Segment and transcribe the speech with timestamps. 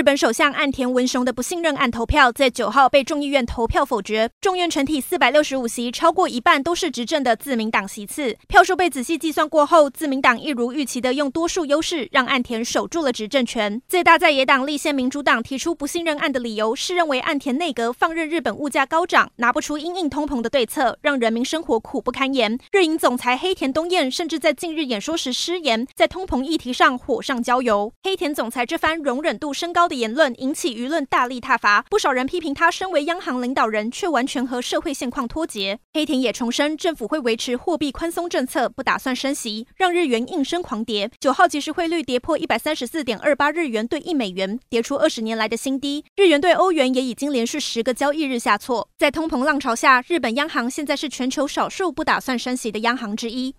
[0.00, 8.34] 日本首相岸田文雄的不信任案投票在九号被众议院投票否决，众院全体四百六十五席，超过一半都是执政的自民党席次。
[8.48, 13.82] 票数被仔细计算过后，自民党一如预期的用多数优势让岸田守住了执政权。
[13.90, 22.58] 最大在野党立宪民主党提出不信任案的理由是认为岸田内阁放任日本物价高涨，拿不出因应通膨的对策，让人民生活苦不堪言。
[22.72, 27.92] 日银总裁黑田东彦甚至在近日演说时失言，在通膨议题上火上浇油。
[28.02, 29.89] 黑田总裁这番容忍度升高。
[29.90, 35.80] 的言论引起舆论大力挞伐，不少人批评他身为央行领导人，却完全和社会现况脱节。
[35.92, 41.10] 黑田也重申，政府会维持货币宽松政策，不打算升息，让日元应声狂跌。
[41.18, 46.04] 九号即时汇率跌破一百三十四点二八日元兑一美元，跌出二十年来的新低。
[46.16, 48.88] 日元兑欧元也已经连续十个交易日下挫。
[48.96, 53.54] 在通膨浪潮下，日本央行现在是全球少数不打算升息的央行之一。